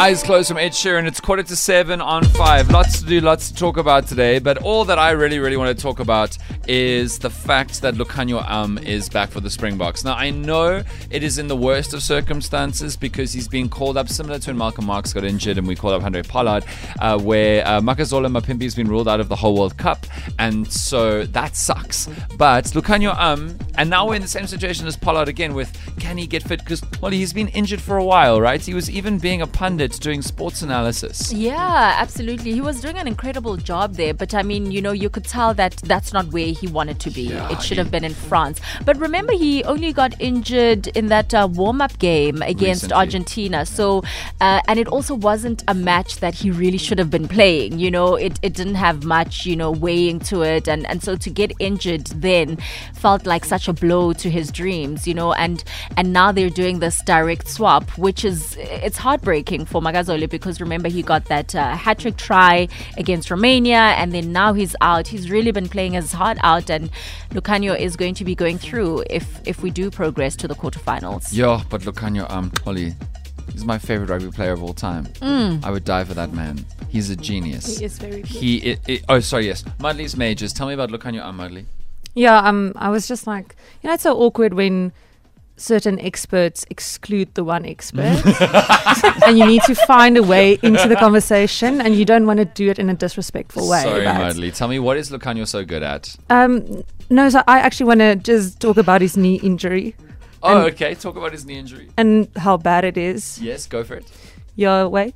[0.00, 1.06] Eyes closed from Ed Sheeran.
[1.06, 2.70] It's quarter to seven on five.
[2.70, 4.38] Lots to do, lots to talk about today.
[4.38, 8.48] But all that I really, really want to talk about is the fact that Lukhanyo
[8.48, 10.04] Um is back for the Springboks.
[10.04, 14.08] Now, I know it is in the worst of circumstances because he's been called up,
[14.08, 16.64] similar to when Malcolm Marx got injured and we called up Handré Pollard,
[17.00, 20.06] uh, where uh, Makazole Mapimpi has been ruled out of the whole World Cup.
[20.38, 22.08] And so that sucks.
[22.36, 26.16] But Lukhanyo Um, and now we're in the same situation as Pollard again with can
[26.16, 26.60] he get fit?
[26.60, 28.60] Because, well, he's been injured for a while, right?
[28.60, 31.32] He was even being a pundit doing sports analysis.
[31.32, 32.52] Yeah, absolutely.
[32.52, 35.54] He was doing an incredible job there, but I mean, you know, you could tell
[35.54, 37.22] that that's not where he wanted to be.
[37.28, 38.60] Yeah, it should he- have been in France.
[38.84, 42.96] But remember, he only got injured in that uh, warm up game against Recently.
[42.96, 43.66] Argentina.
[43.66, 44.02] So,
[44.40, 47.78] uh, and it also wasn't a match that he really should have been playing.
[47.78, 50.68] You know, it, it didn't have much, you know, weighing to it.
[50.68, 52.58] And, and so to get injured then
[52.94, 55.62] felt like such a blow to his dreams, you know, and,
[55.96, 60.88] and now they're doing this direct swap, which is, it's heartbreaking for Makazole because remember,
[60.88, 65.08] he got that uh, hat trick try against Romania and then now he's out.
[65.08, 66.90] He's really been playing his heart out and
[67.30, 71.28] Lukhanyo is going to be going through if, if we do progress to the quarterfinals.
[71.32, 72.94] Yeah, but Lukhanyo Um, Holly,
[73.52, 75.08] he's my favorite rugby player of all time.
[75.22, 76.64] I would die for that man.
[76.88, 77.78] He's a genius.
[77.78, 78.26] He is very good.
[78.26, 79.64] He, i i oh, sorry, yes.
[79.80, 80.52] Mudley's Majors.
[80.52, 81.64] Tell me about Lukhanyo Um, Mudley.
[82.14, 84.92] Yeah, um, I was just like, you know, it's so awkward when
[85.56, 88.22] certain experts exclude the one expert,
[89.26, 92.44] and you need to find a way into the conversation, and you don't want to
[92.44, 93.82] do it in a disrespectful way.
[93.82, 94.50] Sorry, but- Mudley.
[94.54, 96.16] Tell me, what is Lukhanyo so good at?
[96.30, 99.94] Um, no, so I actually want to just talk about his knee injury
[100.42, 100.94] Oh, And- okay.
[100.94, 101.88] Talk about his knee injury.
[101.96, 103.40] and how bad it is.
[103.40, 104.10] Yes, go for it.
[104.56, 105.14] Yeah, wait.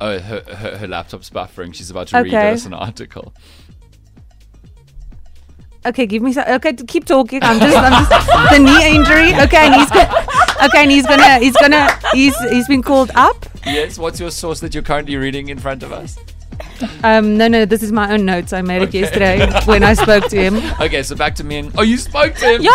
[0.00, 1.74] Oh, her, her, her laptop's buffering.
[1.74, 3.32] She's about to read us an article.
[5.86, 6.44] Okay, give me some.
[6.48, 7.42] Okay, keep talking.
[7.42, 9.34] I'm just, I'm just the knee injury.
[9.44, 10.08] Okay, and he's go-
[10.64, 13.44] okay, and he's gonna, he's gonna, he's he's been called up.
[13.66, 16.18] Yes, what's your source that you're currently reading in front of us?
[17.02, 18.52] Um, no, no, this is my own notes.
[18.52, 18.98] I made Okay.
[18.98, 20.54] it yesterday when I spoke to him.
[20.84, 21.72] Okay, so back to me and.
[21.78, 22.62] Oh, you spoke to him?
[22.62, 22.70] Yeah.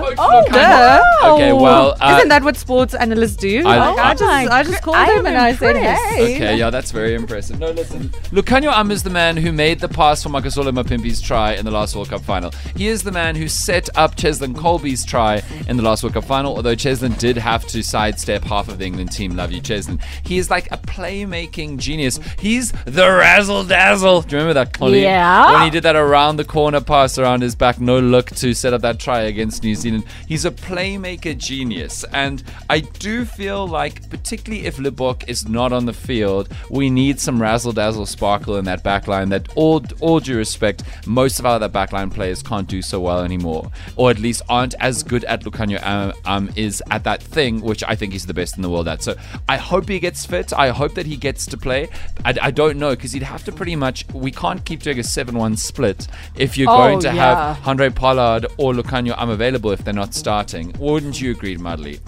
[0.00, 0.52] You spoke to Oh, Lukhanyo.
[0.52, 1.34] duh.
[1.34, 1.96] Okay, well.
[2.00, 3.58] Uh, Isn't that what sports analysts do?
[3.66, 6.56] I- Like, I, I- just, I just called I'm him and I said, "Hey." Okay,
[6.56, 7.58] yeah, that's very impressive.
[7.58, 8.08] No, listen.
[8.30, 11.70] Lukhanyo Am is the man who made the pass for Makazole Mapimpi's try in the
[11.70, 12.50] last World Cup final.
[12.76, 16.24] He is the man who set up Cheslin Kolbe's try in the last World Cup
[16.24, 19.36] final, although Cheslin did have to sidestep half of the England team.
[19.36, 20.00] Love you, Cheslin.
[20.24, 22.18] He is like a playmaking genius.
[22.38, 23.04] He's the
[23.40, 24.20] razzle dazzle.
[24.20, 25.02] Do you remember that, Colleen?
[25.02, 25.52] Yeah.
[25.52, 28.74] When he did that around the corner pass around his back, no look to set
[28.74, 30.04] up that try against New Zealand.
[30.28, 32.04] He's a playmaker genius.
[32.12, 37.18] And I do feel like, particularly if Libbok is not on the field, we need
[37.18, 41.46] some razzle dazzle sparkle in that back line that, all, all due respect, most of
[41.46, 43.70] our other backline players can't do so well anymore.
[43.96, 47.82] Or at least aren't as good at Lucanio um, um, is at that thing, which
[47.84, 49.02] I think he's the best in the world at.
[49.02, 49.14] So
[49.48, 50.52] I hope he gets fit.
[50.52, 51.88] I hope that he gets to play.
[52.22, 54.04] I, I don't know because he'd have to pretty much.
[54.12, 57.54] We can't keep doing a 7 1 split if you're Oh, going to yeah.
[57.54, 60.74] have Andre Pollard or Lucanio um, available if they're not starting.
[60.78, 62.00] Wouldn't you agree, Madly?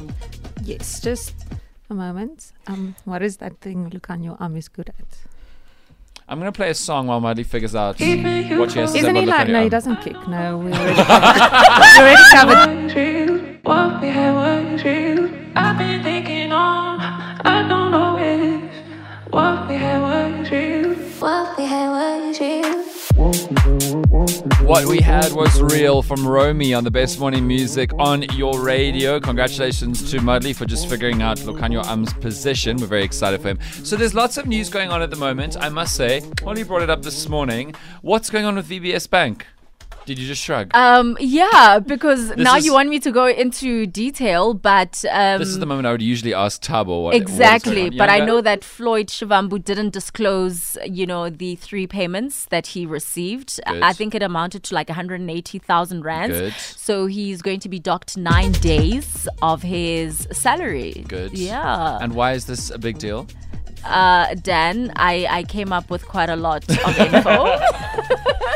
[0.63, 1.35] Yes, just
[1.91, 2.53] a moment.
[2.67, 5.07] Um, what is that thing Lukhanyo Am is good at?
[6.29, 8.99] I'm going to play a song while Madly figures out what she has to say
[9.01, 9.49] Isn't he like?
[9.49, 10.17] No, he doesn't kick.
[10.29, 11.29] No, we already covered.
[11.99, 12.97] we already covered.
[12.97, 13.39] real.
[13.63, 15.31] What we had was real.
[15.55, 16.32] I've been thinking
[24.73, 29.21] What we had was real from Romy on the best morning music on your radio.
[29.21, 32.79] Congratulations to Mudley for just figuring out Lukhanyo Am's position.
[32.79, 33.59] We're very excited for him.
[33.85, 35.59] So there's lots of news going on at the moment.
[35.61, 37.75] I must say, Holly brought it up this morning.
[38.01, 39.47] What's going on with VBS Bank?
[40.05, 40.71] Did you just shrug?
[40.75, 45.49] Um, yeah, because now is- you want me to go into detail, but um, this
[45.49, 47.99] is the moment I would usually ask Tabo what Exactly, what is going on.
[47.99, 48.33] but I Younger?
[48.33, 53.61] know that Floyd Shivambu didn't disclose, you know, the three payments that he received.
[53.67, 53.83] Good.
[53.83, 56.37] I think it amounted to like 180,000 rands.
[56.37, 56.55] Good.
[56.55, 61.05] So he's going to be docked nine days of his salary.
[61.07, 61.33] Good.
[61.39, 61.99] Yeah.
[62.01, 63.29] And why is this a big deal?
[63.85, 67.59] uh, Dan, I, I came up with quite a lot of info.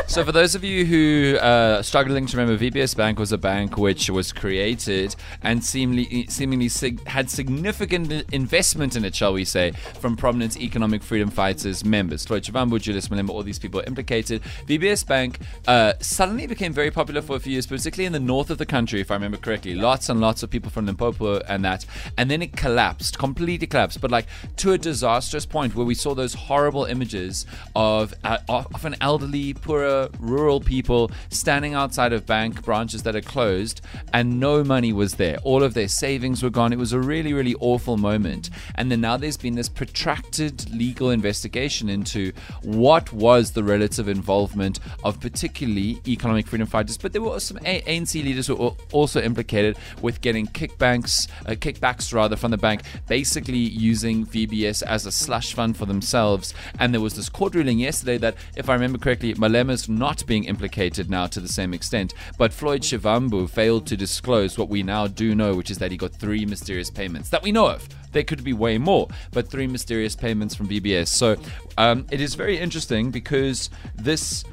[0.09, 3.77] So, for those of you who uh, struggling to remember, VBS Bank was a bank
[3.77, 5.13] which was created
[5.43, 11.03] and seemingly, seemingly sig- had significant investment in it, shall we say, from prominent economic
[11.03, 12.25] freedom fighters members.
[12.25, 14.41] Floyd Shivambu, Julius Malema, all these people are implicated.
[14.65, 18.49] VBS Bank uh, suddenly became very popular for a few years, particularly in the north
[18.49, 19.75] of the country, if I remember correctly.
[19.75, 21.85] Lots and lots of people from Limpopo and that.
[22.17, 26.15] And then it collapsed, completely collapsed, but like to a disastrous point where we saw
[26.15, 27.45] those horrible images
[27.75, 33.21] of, uh, of an elderly, poorer rural people standing outside of bank branches that are
[33.21, 33.81] closed
[34.13, 35.37] and no money was there.
[35.43, 36.73] All of their savings were gone.
[36.73, 38.49] It was a really, really awful moment.
[38.75, 42.31] And then now there's been this protracted legal investigation into
[42.63, 48.13] what was the relative involvement of particularly economic freedom fighters, but there were some ANC
[48.23, 53.57] leaders who were also implicated with getting kickbacks, uh, kickbacks rather from the bank, basically
[53.57, 56.53] using VBS as a slush fund for themselves.
[56.79, 60.45] And there was this court ruling yesterday that, if I remember correctly, Malema's not being
[60.45, 62.13] implicated now to the same extent.
[62.37, 65.97] But Floyd Shivambu failed to disclose what we now do know, which is that he
[65.97, 67.87] got three mysterious payments that we know of.
[68.11, 71.07] There could be way more, but three mysterious payments from VBS.
[71.07, 71.35] So
[71.77, 74.43] um, it is very interesting because this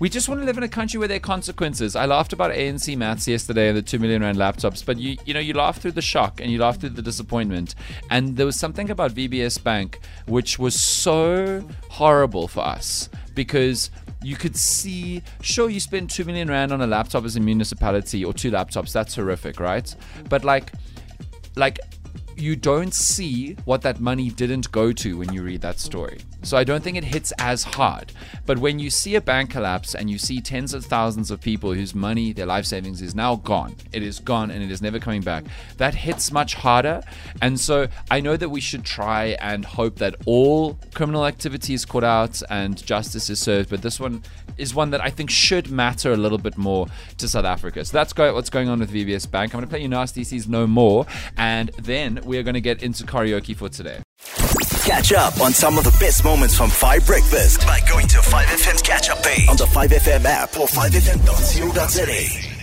[0.00, 1.94] we just want to live in a country where there are consequences.
[1.94, 5.34] I laughed about ANC maths yesterday and the two million rand laptops, but you you
[5.34, 7.74] know you laugh through the shock and you laugh through the disappointment.
[8.08, 13.90] And there was something about VBS Bank which was so horrible for us because
[14.22, 18.24] you could see sure you spend 2 million rand on a laptop as a municipality
[18.24, 19.94] or two laptops that's horrific right?
[20.28, 20.72] But like
[21.56, 21.78] like
[22.40, 26.20] you don't see what that money didn't go to when you read that story.
[26.42, 28.12] So I don't think it hits as hard.
[28.46, 31.74] But when you see a bank collapse and you see tens of thousands of people
[31.74, 34.98] whose money, their life savings is now gone, it is gone and it is never
[34.98, 35.44] coming back,
[35.76, 37.02] that hits much harder.
[37.42, 41.84] And so I know that we should try and hope that all criminal activity is
[41.84, 44.22] caught out and justice is served, but this one
[44.56, 46.86] is one that I think should matter a little bit more
[47.18, 47.84] to South Africa.
[47.84, 49.54] So that's what's going on with VBS Bank.
[49.54, 52.60] I'm going to play you Nasty C's No More, and then we are going to
[52.60, 54.00] get into karaoke for today.
[54.84, 58.82] Catch up on some of the best moments from 5 Breakfast by going to 5FM's
[58.82, 62.59] catch up page on the 5FM app or 5FM.co.za.